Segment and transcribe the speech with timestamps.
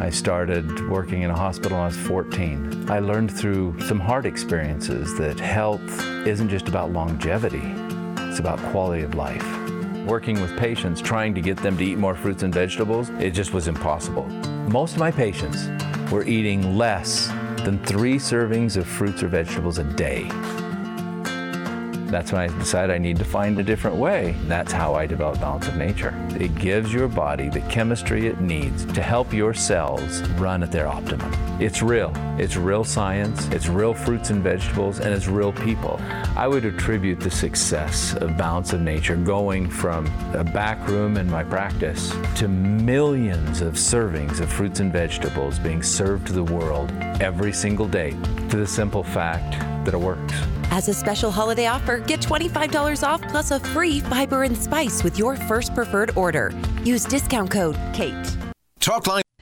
[0.00, 2.90] I started working in a hospital when I was 14.
[2.90, 5.82] I learned through some hard experiences that health
[6.26, 7.62] isn't just about longevity,
[8.28, 9.46] it's about quality of life.
[10.06, 13.54] Working with patients, trying to get them to eat more fruits and vegetables, it just
[13.54, 14.26] was impossible.
[14.68, 15.68] Most of my patients
[16.10, 17.28] were eating less
[17.64, 20.28] than three servings of fruits or vegetables a day.
[22.06, 24.36] That's when I decided I need to find a different way.
[24.46, 26.14] That's how I developed Balance of Nature.
[26.38, 30.86] It gives your body the chemistry it needs to help your cells run at their
[30.86, 31.32] optimum.
[31.60, 32.12] It's real.
[32.38, 36.00] It's real science, it's real fruits and vegetables, and it's real people.
[36.36, 41.30] I would attribute the success of Balance of Nature going from a back room in
[41.30, 46.90] my practice to millions of servings of fruits and vegetables being served to the world
[47.20, 48.10] every single day
[48.48, 49.52] to the simple fact
[49.84, 50.34] that it works.
[50.74, 55.16] As a special holiday offer, get $25 off plus a free fiber and spice with
[55.16, 56.50] your first preferred order.
[56.82, 58.36] Use discount code KATE.
[58.80, 59.23] Talkline.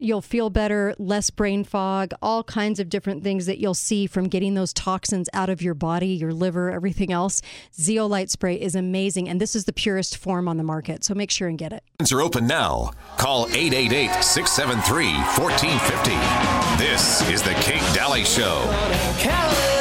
[0.00, 4.28] You'll feel better, less brain fog, all kinds of different things that you'll see from
[4.28, 7.40] getting those toxins out of your body, your liver, everything else.
[7.72, 11.04] Zeolite spray is amazing, and this is the purest form on the market.
[11.04, 11.84] So make sure and get it.
[12.00, 12.90] Lines are open now.
[13.18, 16.82] Call 888 673 1450.
[16.84, 19.73] This is The Kate Dalton Show.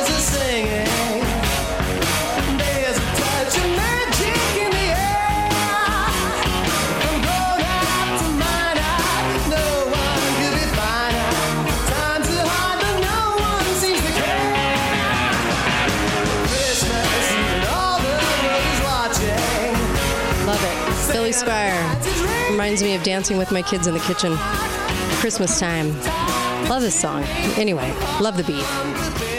[21.31, 24.35] Squier reminds me of dancing with my kids in the kitchen.
[25.19, 25.93] Christmas time.
[26.69, 27.23] Love this song.
[27.57, 27.91] Anyway,
[28.21, 28.65] love the beat.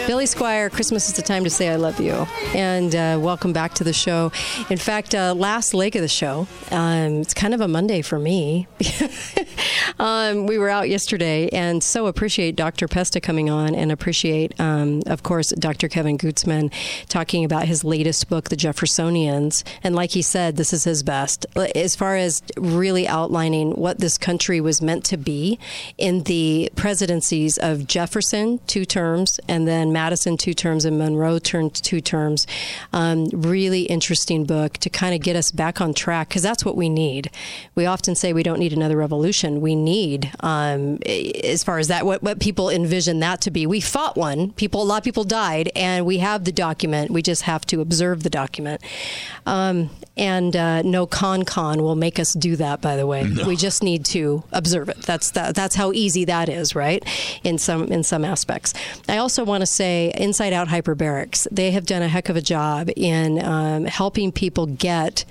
[0.07, 2.13] Billy Squier, Christmas is the time to say I love you.
[2.53, 4.31] And uh, welcome back to the show.
[4.69, 8.19] In fact, uh, last leg of the show, um, it's kind of a Monday for
[8.19, 8.67] me.
[9.99, 12.87] um, we were out yesterday and so appreciate Dr.
[12.87, 15.87] Pesta coming on and appreciate, um, of course, Dr.
[15.87, 16.71] Kevin Gutzman
[17.09, 19.63] talking about his latest book, The Jeffersonians.
[19.81, 21.47] And like he said, this is his best.
[21.73, 25.57] As far as really outlining what this country was meant to be
[25.97, 26.69] in the
[27.15, 32.45] presidencies of Jefferson, two terms, and then Madison, two terms, and Monroe turned two terms.
[32.91, 36.75] Um, really interesting book to kind of get us back on track because that's what
[36.75, 37.31] we need.
[37.73, 39.61] We often say we don't need another revolution.
[39.61, 43.65] We need, um, as far as that, what, what people envision that to be.
[43.65, 44.51] We fought one.
[44.51, 47.11] People, a lot of people died, and we have the document.
[47.11, 48.81] We just have to observe the document.
[49.45, 52.81] Um, and uh, no con con will make us do that.
[52.81, 55.01] By the way, we just need to observe it.
[55.03, 57.04] That's that, that's how easy that is, right?
[57.43, 58.73] In some in some aspects.
[59.07, 61.47] I also want to say Inside Out Hyperbarics.
[61.51, 65.25] They have done a heck of a job in um, helping people get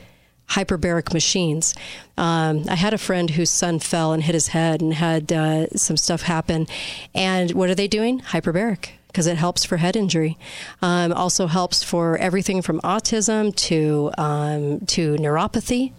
[0.51, 1.75] hyperbaric machines.
[2.17, 5.69] Um, I had a friend whose son fell and hit his head and had uh,
[5.71, 6.67] some stuff happen.
[7.15, 8.21] And what are they doing?
[8.21, 10.37] Hyperbaric because it helps for head injury.
[10.83, 15.93] Um, also helps for everything from autism to um, to neuropathy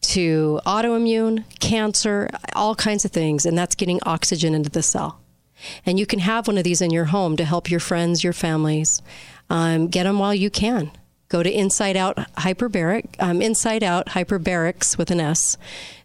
[0.00, 5.20] to autoimmune, cancer, all kinds of things, and that's getting oxygen into the cell.
[5.84, 8.32] And you can have one of these in your home to help your friends, your
[8.32, 9.02] families.
[9.50, 10.90] Um, get them while you can.
[11.28, 15.56] go to Inside Out Hyperbaric, um, Inside Out Hyperbarics with an S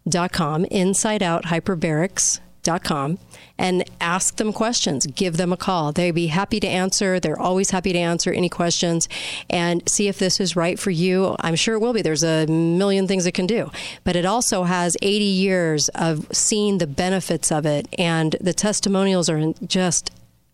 [0.08, 2.40] dot com, Inside Out Hyperbarics
[2.84, 3.20] com,
[3.58, 5.06] and ask them questions.
[5.06, 5.92] Give them a call.
[5.92, 7.20] They'd be happy to answer.
[7.20, 9.08] They're always happy to answer any questions
[9.50, 11.36] and see if this is right for you.
[11.40, 12.02] I'm sure it will be.
[12.02, 13.72] There's a million things it can do,
[14.04, 19.30] but it also has 80 years of seeing the benefits of it, and the testimonials
[19.30, 20.12] are just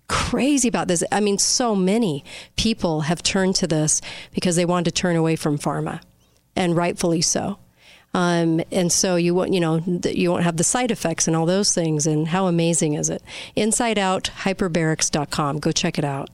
[0.07, 1.03] crazy about this.
[1.11, 2.25] I mean, so many
[2.57, 4.01] people have turned to this
[4.33, 6.01] because they want to turn away from pharma,
[6.55, 7.59] and rightfully so.
[8.13, 11.45] Um, and so you won't, you know, you won't have the side effects and all
[11.45, 12.07] those things.
[12.07, 13.21] And how amazing is it?
[13.55, 15.59] Inside Out Hyperbarics.com.
[15.59, 16.29] Go check it out.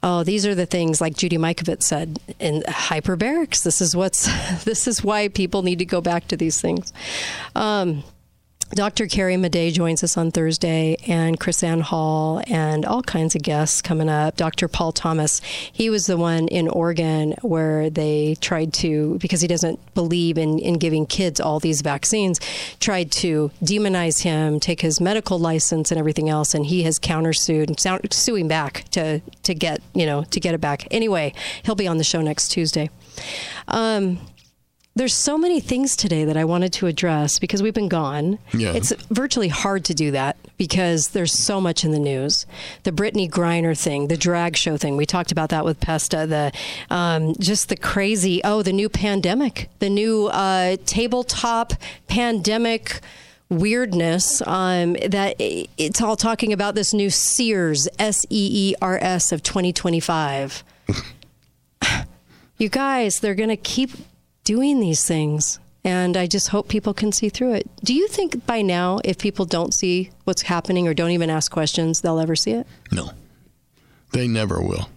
[0.00, 3.64] Oh, these are the things like Judy Mikovits said in hyperbarics.
[3.64, 4.28] This is what's.
[4.64, 6.92] This is why people need to go back to these things.
[7.54, 8.04] Um,
[8.70, 9.06] Dr.
[9.06, 13.80] Carrie Madej joins us on Thursday, and Chris Ann Hall, and all kinds of guests
[13.80, 14.36] coming up.
[14.36, 14.68] Dr.
[14.68, 15.40] Paul Thomas,
[15.72, 20.58] he was the one in Oregon where they tried to, because he doesn't believe in,
[20.58, 22.40] in giving kids all these vaccines,
[22.78, 27.78] tried to demonize him, take his medical license and everything else, and he has countersued
[28.12, 30.86] suing back to to get you know to get it back.
[30.90, 31.32] Anyway,
[31.62, 32.90] he'll be on the show next Tuesday.
[33.66, 34.18] Um,
[34.98, 38.38] there's so many things today that I wanted to address because we've been gone.
[38.52, 38.72] Yeah.
[38.72, 42.46] It's virtually hard to do that because there's so much in the news.
[42.82, 44.96] The Brittney Griner thing, the drag show thing.
[44.96, 46.26] We talked about that with Pesta.
[46.26, 46.52] The
[46.90, 48.42] um, just the crazy.
[48.42, 51.74] Oh, the new pandemic, the new uh, tabletop
[52.08, 53.00] pandemic
[53.48, 59.30] weirdness um, that it's all talking about this new Sears S E E R S
[59.30, 60.64] of 2025.
[62.58, 63.90] you guys, they're going to keep
[64.48, 65.60] doing these things.
[65.84, 67.68] And I just hope people can see through it.
[67.84, 71.52] Do you think by now, if people don't see what's happening or don't even ask
[71.52, 72.66] questions, they'll ever see it?
[72.90, 73.10] No,
[74.12, 74.88] they never will.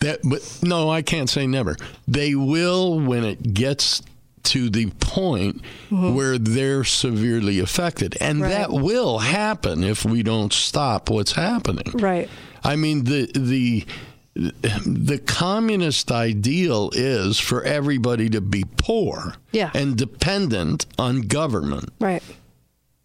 [0.00, 1.74] That, but no, I can't say never.
[2.06, 4.02] They will when it gets
[4.44, 6.14] to the point mm-hmm.
[6.14, 8.50] where they're severely affected, and Right.
[8.50, 11.92] that will happen if we don't stop what's happening.
[11.94, 12.28] Right.
[12.62, 13.86] I mean the the
[14.36, 19.70] the communist ideal is for everybody to be poor Yeah.
[19.74, 22.22] and dependent on government Right.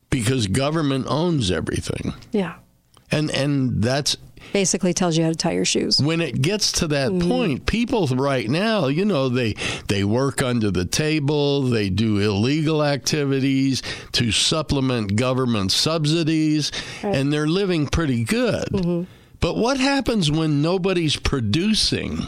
[0.09, 2.13] because government owns everything.
[2.31, 2.55] Yeah.
[3.11, 4.17] And and that's
[4.53, 5.99] Basically tells you how to tie your shoes.
[6.01, 7.29] when it gets to that Mm-hmm.
[7.29, 9.55] point, people right now, you know, they
[9.87, 13.81] they work under the table, they do illegal activities
[14.13, 16.71] to supplement government subsidies,
[17.03, 18.65] and they're living pretty good.
[18.71, 19.03] Mm-hmm.
[19.41, 22.27] But what happens when nobody's producing?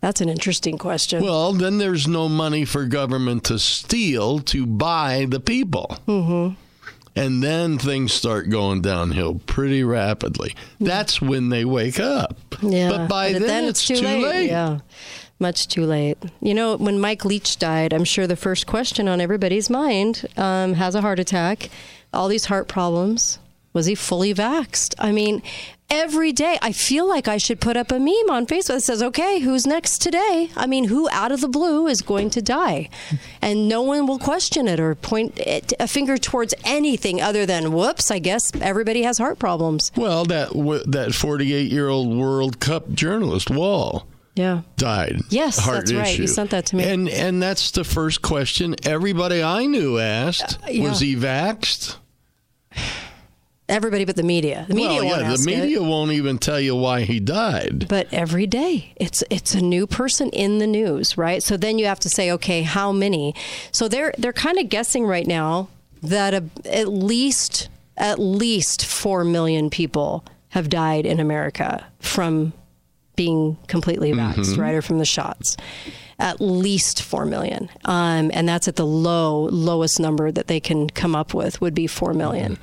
[0.00, 1.22] That's an interesting question.
[1.22, 5.98] Well, then there's no money for government to steal to buy the people.
[6.08, 6.54] Mm-hmm.
[7.14, 10.54] And then things start going downhill pretty rapidly.
[10.78, 12.36] That's when they wake up.
[12.62, 12.90] yeah.
[12.90, 14.48] But by then, it's, too, late.
[14.48, 14.80] Yeah.
[15.38, 16.18] Much too late.
[16.40, 20.74] You know, when Mike Leach died, I'm sure the first question on everybody's mind um,
[20.74, 21.70] has a heart attack,
[22.12, 23.38] all these heart problems.
[23.76, 24.94] Was he fully vaxxed?
[24.98, 25.42] I mean,
[25.90, 29.02] every day I feel like I should put up a meme on Facebook that says,
[29.02, 30.50] okay, who's next today?
[30.56, 32.88] I mean, who out of the blue is going to die?
[33.42, 37.70] And no one will question it or point it, a finger towards anything other than,
[37.72, 39.92] whoops, I guess everybody has heart problems.
[39.94, 44.06] Well, that w- that 48 year old World Cup journalist Wahl
[44.36, 44.62] Yeah.
[44.78, 45.20] died.
[45.28, 46.18] Yes, heart that's right.
[46.18, 46.84] You sent that to me.
[46.84, 50.88] And and that's the first question everybody I knew asked: Uh, yeah.
[50.88, 51.96] Was he vaxxed?
[53.68, 54.64] Everybody but the media.
[54.68, 55.60] The media well, won't yeah, the it.
[55.60, 57.86] media won't even tell you why he died.
[57.88, 61.86] but every day it's it's a new person in the news right so then you
[61.86, 63.34] have to say okay how many
[63.72, 65.68] so they're they're kind of guessing right now
[66.02, 72.52] that a, at least at least 4 million people have died in America from
[73.16, 75.56] being completely vaxxed right or from the shots
[76.20, 80.88] at least 4 million um, and that's at the low lowest number that they can
[80.88, 82.58] come up with would be 4 million.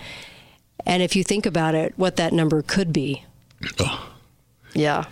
[0.86, 3.24] And if you think about it what that number could be
[4.74, 5.06] yeah.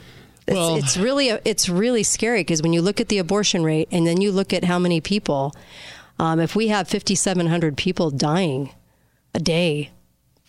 [0.47, 3.87] It's, Well- it's really it's really scary because when you look at the abortion rate
[3.91, 5.53] and then you look at how many people,
[6.19, 8.71] um, if we have 5,700 people dying
[9.35, 9.91] a day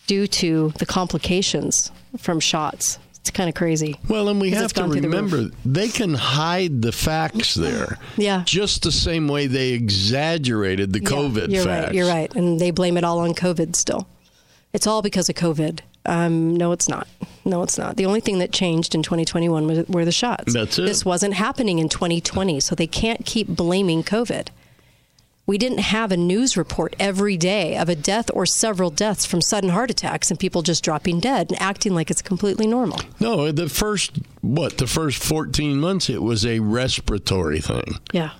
[0.07, 3.97] due to the complications from shots, it's kind of crazy.
[4.09, 7.97] Well, and we have to through the remember they can hide the facts there.
[8.17, 8.41] Yeah.
[8.45, 11.85] Just the same way they exaggerated the Yeah, COVID you're facts.
[11.87, 11.95] right.
[11.95, 13.75] You're right, and they blame it all on COVID.
[13.77, 14.07] Still,
[14.73, 15.81] it's all because of COVID.
[16.05, 17.07] Um, no, it's not.
[17.45, 17.95] No, it's not.
[17.97, 20.53] The only thing that changed in 2021 was, were the shots.
[20.53, 20.85] That's it.
[20.85, 24.49] This wasn't happening in 2020, so they can't keep blaming COVID.
[25.45, 29.41] We didn't have a news report every day of a death or several deaths from
[29.41, 32.99] sudden heart attacks and people just dropping dead and acting like it's completely normal.
[33.19, 37.99] No, the first what the first 14 months it was a respiratory thing.
[38.13, 38.31] Yeah.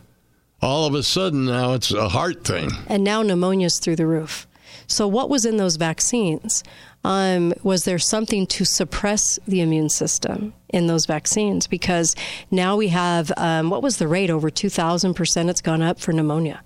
[0.62, 2.70] All of a sudden now it's a heart thing.
[2.88, 4.48] and now pneumonia's through the roof.
[4.93, 6.63] So, what was in those vaccines?
[7.03, 11.67] Um, was there something to suppress the immune system in those vaccines?
[11.67, 12.15] Because
[12.50, 14.29] now we have, um, what was the rate?
[14.29, 16.62] Over 2,000% it's gone up for pneumonia.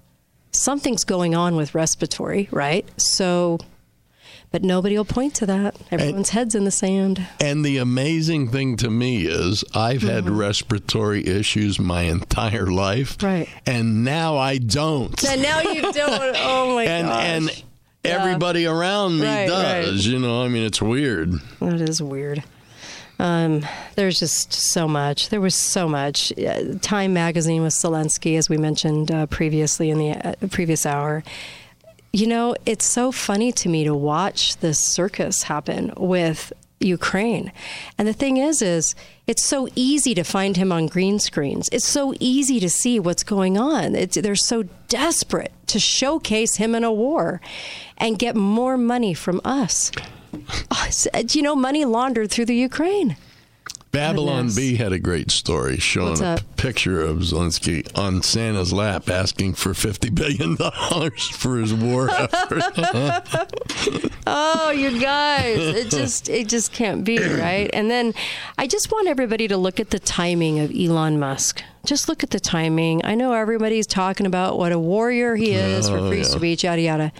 [0.51, 2.85] Something's going on with respiratory, right?
[2.99, 3.57] So,
[4.51, 5.75] but nobody will point to that.
[5.91, 7.25] Everyone's head's in the sand.
[7.41, 13.21] And the amazing thing to me is I've had respiratory issues my entire life.
[13.21, 13.49] Right.
[13.65, 15.21] And now I don't.
[15.27, 16.35] And now you don't.
[16.37, 17.23] Oh my and gosh.
[17.23, 17.63] and
[18.03, 20.05] everybody around me Right, does.
[20.05, 21.33] You know, I mean it's weird.
[21.59, 22.43] That is weird.
[23.19, 25.29] Um, there's just so much.
[25.29, 26.31] There was so much.
[26.81, 31.23] Time magazine with Zelensky, as we mentioned uh, previously in the uh, previous hour.
[32.13, 37.51] You know, it's so funny to me to watch this circus happen with Ukraine.
[37.97, 41.69] And the thing is, is it's so easy to find him on green screens.
[41.71, 43.95] It's so easy to see what's going on.
[43.95, 47.41] It's, they're so desperate to showcase him in a war
[47.97, 49.91] and get more money from us.
[50.69, 53.15] Oh, uh, you know, money laundered through the Ukraine.
[53.97, 59.55] Babylon Bee had a great story showing a picture of Zelensky on Santa's lap asking
[59.55, 60.55] for $50 billion
[61.33, 64.13] for his war effort.
[64.29, 67.69] Oh, you guys, it just it just can't be, right?
[67.71, 68.13] And then
[68.57, 71.63] I just want everybody to look at the timing of Elon Musk.
[71.85, 73.05] Just look at the timing.
[73.05, 76.81] I know everybody's talking about what a warrior he is for oh, free speech, yada
[76.81, 77.13] yada.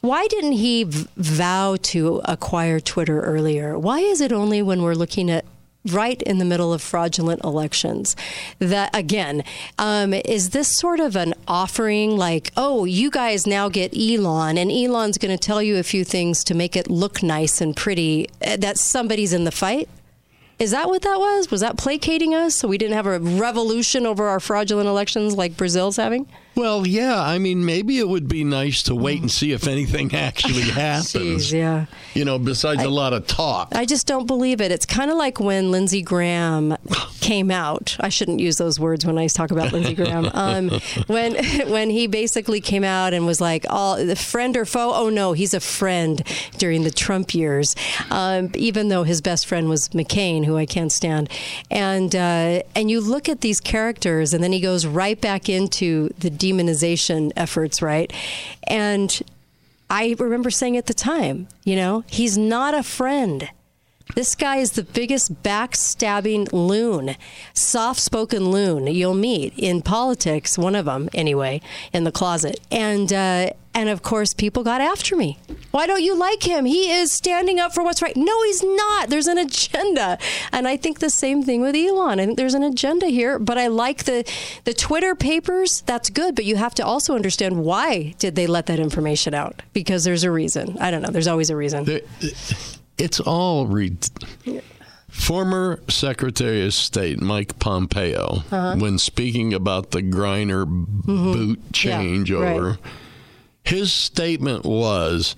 [0.00, 3.76] Why didn't he v- vow to acquire Twitter earlier?
[3.76, 5.44] Why is it only when we're looking at
[5.86, 8.16] right in the middle of fraudulent elections.
[8.58, 9.44] That again
[9.78, 14.70] um, is this sort of an offering like oh you guys now get elon and
[14.70, 18.28] elon's going to tell you a few things to make it look nice and pretty
[18.44, 19.88] uh, that somebody's in the fight?
[20.58, 21.52] Is that what that was?
[21.52, 25.56] Was that placating us so we didn't have a revolution over our fraudulent elections like
[25.56, 29.52] brazil's having well, yeah, I mean, maybe it would be nice to wait and see
[29.52, 31.12] if anything actually happens.
[31.12, 33.68] Jeez, yeah You know, besides a lot of talk.
[33.74, 34.72] I just don't believe it.
[34.72, 36.76] It's kind of like when Lindsey Graham
[37.20, 37.96] came out.
[38.00, 40.30] I shouldn't use those words when I talk about Lindsey Graham.
[40.34, 40.70] Um,
[41.06, 41.34] when
[41.70, 45.54] when he basically came out and was like, "All friend or foe?" Oh no, he's
[45.54, 46.22] a friend
[46.56, 47.76] during the Trump years.
[48.10, 51.28] Um, even though his best friend was McCain, who I can't stand.
[51.70, 56.08] And uh, and you look at these characters, and then he goes right back into
[56.18, 58.12] the demonization efforts, right?
[58.66, 59.20] And
[59.90, 63.48] I remember saying at the time, you know, he's not a friend.
[64.14, 67.14] This guy is the biggest backstabbing loon,
[67.54, 71.60] soft spoken loon you'll meet in politics, one of them anyway,
[71.92, 72.58] in the closet.
[72.72, 75.38] And, uh, and of course, people got after me.
[75.70, 76.64] Why don't you like him?
[76.64, 78.16] He is standing up for what's right.
[78.16, 79.08] No, he's not.
[79.10, 80.18] There's an agenda.
[80.50, 82.18] And I think the same thing with Elon.
[82.18, 84.24] I think there's an agenda here, but I like the,
[84.64, 85.82] the Twitter papers.
[85.82, 89.62] That's good, but you have to also understand why did they let that information out?
[89.72, 90.76] Because there's a reason.
[90.80, 91.10] I don't know.
[91.10, 91.84] There's always a reason.
[91.84, 92.00] There-
[92.98, 93.96] It's all re-
[95.08, 98.76] former Secretary of State Mike Pompeo, Uh-huh.
[98.76, 101.88] when speaking about the Griner boot Mm-hmm.
[101.88, 102.78] Yeah, changeover, right.
[103.64, 105.36] his statement was.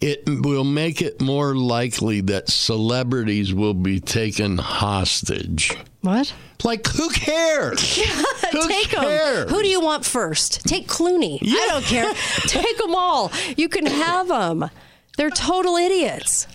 [0.00, 5.70] It will make it more likely that celebrities will be taken hostage.
[6.00, 6.34] What?
[6.64, 7.98] Like, who cares?
[8.50, 9.46] who Take them.
[9.48, 10.64] Who do you want first?
[10.66, 11.38] Take Clooney.
[11.44, 12.12] I don't care.
[12.48, 13.30] Take them all.
[13.56, 14.68] You can have them.
[15.16, 16.48] They're total idiots.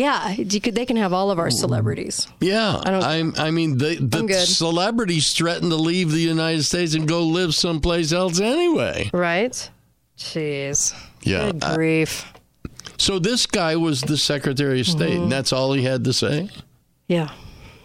[0.00, 2.26] Yeah, you could, they can have all of our celebrities.
[2.40, 6.94] Yeah, I don't- I'm, I mean, the, the celebrities threaten to leave the United States
[6.94, 9.10] and go live someplace else anyway.
[9.12, 9.70] Right?
[10.16, 10.94] Jeez.
[11.22, 11.52] Yeah.
[11.52, 12.32] Good I- grief.
[12.96, 15.22] so this guy was the Secretary of State, Mm-hmm.
[15.24, 16.48] and that's all he had to say.
[17.08, 17.30] Yeah.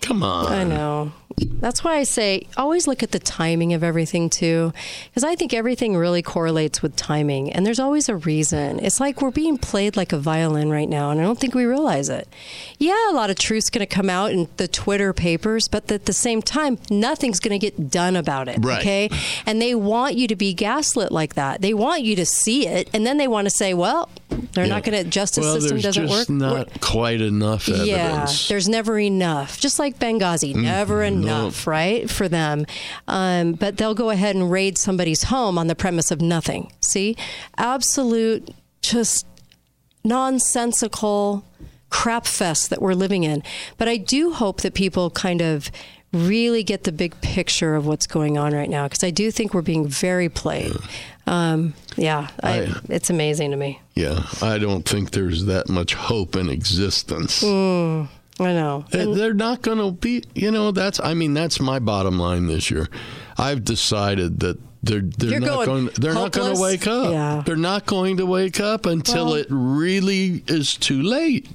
[0.01, 0.53] Come on.
[0.53, 1.12] I know.
[1.38, 4.72] That's why I say always look at the timing of everything too,
[5.10, 8.80] because I think everything really correlates with timing, and there's always a reason.
[8.80, 11.65] It's like we're being played like a violin right now, and I don't think we
[11.65, 12.27] realize it.
[12.77, 16.06] Yeah, a lot of truth's going to come out in the Twitter papers, but at
[16.06, 18.60] the same time, nothing's going to get done about it.
[18.62, 18.80] Right.
[18.80, 19.10] Okay,
[19.46, 21.62] and they want you to be gaslit like that.
[21.62, 24.10] They want you to see it, and then they want to say, "Well,
[24.54, 25.10] they're not going to.
[25.10, 27.88] Justice well, system doesn't just work." not quite enough evidence.
[27.88, 29.60] Yeah, there's never enough.
[29.60, 32.65] Just like Benghazi, never enough, right, for them.
[33.08, 36.72] Um, but they'll go ahead and raid somebody's home on the premise of nothing.
[36.82, 37.15] See,
[37.58, 38.50] absolute,
[38.82, 39.25] just
[40.04, 41.44] nonsensical
[41.89, 43.44] crap fest that we're living in.
[43.77, 45.72] But I do hope that people kind of
[46.13, 49.54] really get the big picture of what's going on right now because I do think
[49.54, 50.74] we're being very played.
[51.27, 53.82] Um, yeah, I, I- it's amazing to me.
[53.96, 57.41] Yeah, I don't think there's that much hope in existence.
[57.44, 58.08] Mm,
[58.39, 58.86] I know.
[58.91, 62.48] They- They're not going to be, you know, that's, I mean, that's my bottom line
[62.48, 62.88] this year.
[63.38, 67.12] I've decided that they're, they're You're not going going, they're not going to wake up.
[67.12, 67.41] Yeah.
[67.46, 71.48] They're not going to wake up until Well- it really is too late.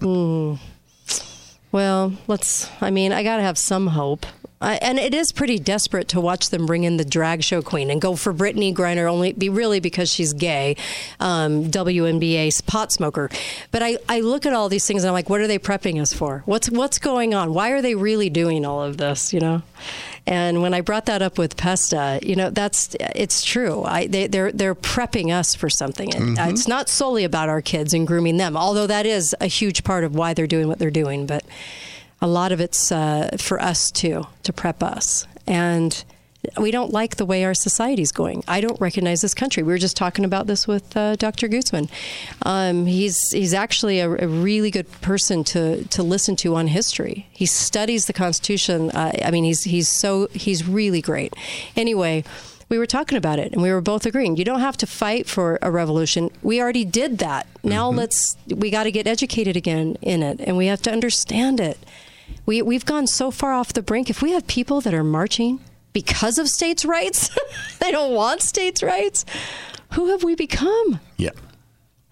[1.73, 2.69] Well, let's.
[2.81, 4.27] I mean, I got to have some hope.
[4.61, 7.91] I, and it is pretty desperate to watch them bring in the drag show queen
[7.91, 10.77] and go for Brittney Griner only be really because she's gay,
[11.19, 13.31] um, WNBA pot smoker.
[13.71, 16.01] But I, I look at all these things and I'm like, what are they prepping
[16.01, 16.43] us for?
[16.45, 17.55] What's what's going on?
[17.55, 19.33] Why are they really doing all of this?
[19.33, 19.63] You know.
[20.27, 23.83] And when I brought that up with Pesta, you know, that's it's true.
[23.85, 27.95] I, they, they're they're prepping us for something, uh, it's not solely about our kids
[27.95, 30.91] and grooming them, although that is a huge part of why they're doing what they're
[30.91, 31.25] doing.
[31.27, 31.45] But
[32.21, 36.05] a lot of it's uh, for us too to prep us and
[36.59, 38.43] we don't like the way our society's going.
[38.49, 39.63] I don't recognize this country.
[39.63, 41.49] We were just talking about this with uh, Dr.
[41.49, 41.91] Gutzman.
[42.43, 47.27] Um, he's he's actually a, a really good person to to listen to on history.
[47.31, 48.91] He studies the Constitution.
[48.91, 51.35] Uh, I mean, he's he's so he's really great.
[51.77, 52.25] Anyway.
[52.69, 54.37] We were talking about it, and we were both agreeing.
[54.37, 56.31] You don't have to fight for a revolution.
[56.41, 57.49] We already did that.
[57.65, 58.37] Now let's.
[58.47, 61.79] We got to get educated again in it, and we have to understand it.
[62.47, 64.11] We we've gone so far off the brink.
[64.11, 65.61] If we have people that are marching
[65.93, 67.31] because of states' rights,
[67.81, 69.25] they don't want states' rights.
[69.95, 71.01] Who have we become?
[71.17, 71.31] Yeah.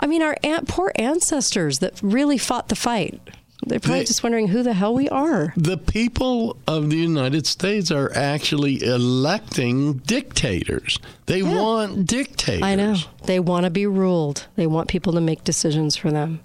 [0.00, 3.20] I mean, our an- poor ancestors that really fought the fight.
[3.66, 5.52] They're probably They- just wondering who the hell we are.
[5.56, 10.98] The people of the United States are actually electing dictators.
[11.26, 12.62] They want dictators.
[12.62, 12.96] I know.
[13.25, 14.46] They want to be ruled.
[14.56, 16.40] They want people to make decisions for them.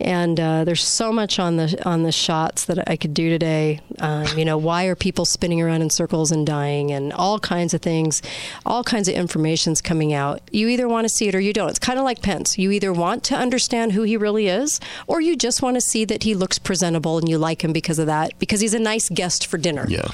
[0.00, 3.80] And uh, there's so much on the on the shots that I could do today.
[3.98, 7.74] Um, you know, why are people spinning around in circles and dying, and all kinds
[7.74, 8.22] of things,
[8.64, 10.40] all kinds of information's coming out.
[10.52, 11.68] You either want to see it or you don't.
[11.68, 12.56] It's kind of like Pence.
[12.56, 14.78] You either want to understand who he really is,
[15.08, 17.98] or you just want to see that he looks presentable and you like him because
[17.98, 19.84] of that, because he's a nice guest for dinner.
[19.88, 20.06] Yeah.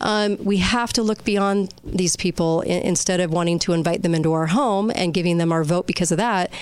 [0.00, 4.14] Um, we have to look beyond these people i- instead of wanting to invite them
[4.14, 6.52] into our home and giving them our vote because of that.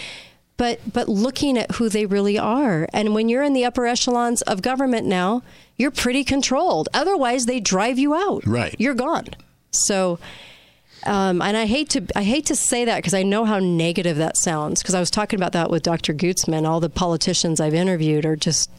[0.60, 4.42] But but looking at who they really are, and when you're in the upper echelons
[4.42, 5.42] of government now,
[5.78, 6.86] you're pretty controlled.
[6.92, 8.46] Otherwise, they drive you out.
[8.46, 8.76] Right.
[8.78, 9.28] You're gone.
[9.70, 10.18] So.
[11.06, 14.18] Um, and I hate to I hate to say that because I know how negative
[14.18, 14.82] that sounds.
[14.82, 16.12] Because I was talking about that with Dr.
[16.12, 16.68] Gutzman.
[16.68, 18.70] All the politicians I've interviewed are just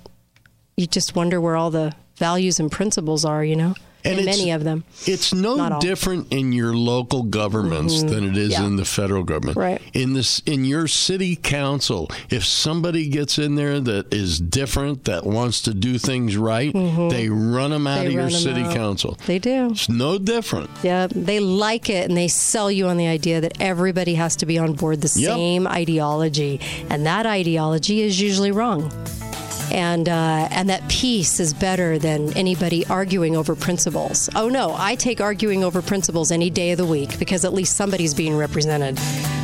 [0.78, 3.44] you just wonder where all the values and principles are.
[3.44, 4.84] You know, and, many of them.
[5.06, 5.58] It's no.
[5.58, 5.80] Mm-hmm.
[5.80, 8.66] different in your local governments than it is Yeah.
[8.66, 9.58] in the federal government.
[9.58, 9.82] Right.
[9.94, 15.26] In this, in your city council, if somebody gets in there that is different, that
[15.26, 18.02] wants to do things right, they run them out Mm-hmm.
[18.02, 18.74] They of your city out.
[18.76, 19.18] council.
[19.28, 19.72] They do.
[19.72, 20.70] It's no different.
[20.84, 24.46] Yeah, they like it and they sell you on the idea that everybody has to
[24.46, 25.30] be on board the Yep.
[25.36, 26.60] same ideology,
[26.90, 28.92] and that ideology is usually wrong.
[29.72, 34.30] And uh, and that peace is better than anybody arguing over principles.
[34.36, 37.76] Oh no, I take arguing over principles any day of the week because at least
[37.76, 39.00] somebody's being represented,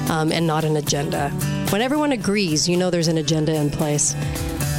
[0.09, 1.29] um, and not an agenda.
[1.69, 4.15] When everyone agrees, you know there's an agenda in place.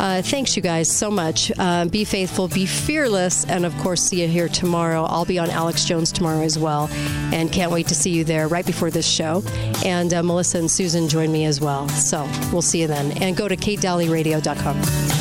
[0.01, 1.51] Uh, thanks, you guys, so much.
[1.59, 5.03] Uh, be faithful, be fearless, and of course, see you here tomorrow.
[5.05, 6.89] I'll be on Alex Jones tomorrow as well,
[7.33, 9.43] and can't wait to see you there right before this show.
[9.85, 11.89] And uh, Melissa and Susan join me as well.
[11.89, 13.11] So we'll see you then.
[13.23, 15.18] And go to katedaltonradio.com.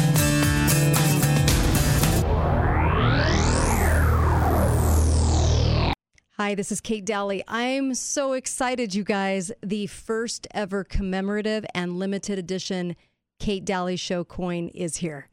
[6.48, 7.44] Hi, this is Kate Dalton.
[7.50, 9.52] I'm so excited, you guys.
[9.62, 12.96] The first ever commemorative and limited edition
[13.38, 15.28] Kate Dalton Show coin is here.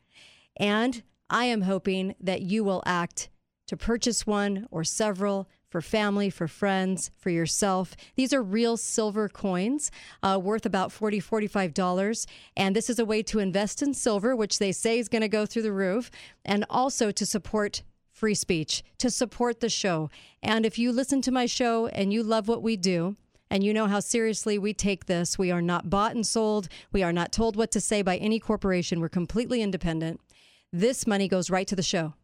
[0.56, 3.28] And I am hoping that you will act
[3.68, 7.94] to purchase one or several for family, for friends, for yourself.
[8.16, 12.26] These are real silver coins uh, worth about $40, $45.
[12.56, 15.28] And this is a way to invest in silver, which they say is going to
[15.28, 16.10] go through the roof,
[16.44, 20.08] and also to support free speech, to support the show.
[20.42, 23.16] And if you listen to my show and you love what we do,
[23.50, 26.68] and you know how seriously we take this, we are not bought and sold.
[26.92, 29.00] We are not told what to say by any corporation.
[29.00, 30.20] We're completely independent.
[30.72, 32.14] This money goes right to the show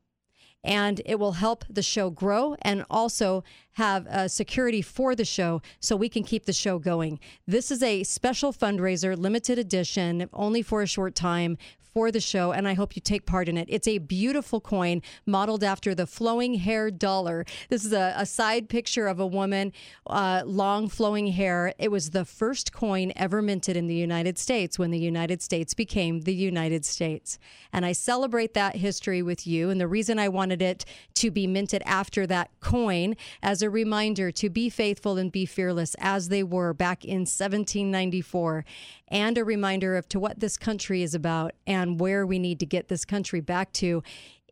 [0.62, 5.62] and it will help the show grow and also have uh, security for the show
[5.78, 7.18] so we can keep the show going.
[7.46, 11.56] This is a special fundraiser, limited edition, only for a short time
[11.92, 13.66] for the show, and I hope you take part in it.
[13.68, 17.44] It's a beautiful coin modeled after the flowing hair dollar.
[17.68, 19.72] This is a, a side picture of a woman,
[20.06, 21.74] uh, long flowing hair.
[21.78, 25.74] It was the first coin ever minted in the United States when the United States
[25.74, 27.38] became the United States.
[27.72, 29.70] And I celebrate that history with you.
[29.70, 34.30] And the reason I wanted it to be minted after that coin as a reminder
[34.32, 38.64] to be faithful and be fearless as they were back in 1794,
[39.10, 42.66] and a reminder of to what this country is about and where we need to
[42.66, 44.02] get this country back to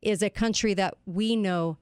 [0.02, 1.76] is a country that we know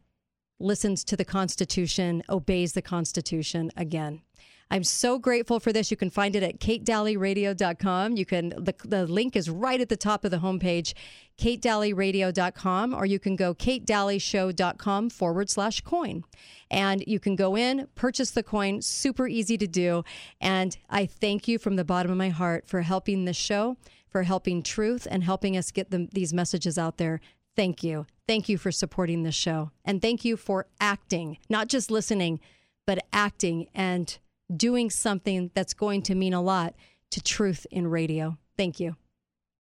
[0.59, 4.23] listens to the Constitution, obeys the Constitution again.
[4.71, 5.91] I'm so grateful for this.
[5.91, 8.17] You can find it at katedaltonradio.com.
[8.17, 10.93] You can the, the link is right at the top of the homepage,
[11.39, 16.25] katedaltonradio.com, or you can go katedaltonshow.com forward slash coin.
[16.69, 20.03] And you can go in, purchase the coin, super easy to do.
[20.41, 23.77] And I thank you from the bottom of my heart for helping this show,
[24.09, 27.21] for helping truth, and helping us get them, these messages out there.
[27.55, 28.07] Thank you.
[28.27, 29.71] Thank you for supporting this show.
[29.85, 32.41] And thank you for acting, not just listening,
[32.85, 34.19] but acting and
[34.55, 36.75] doing something that's going to mean a lot
[37.11, 38.39] to truth in radio.
[38.57, 38.97] Thank you.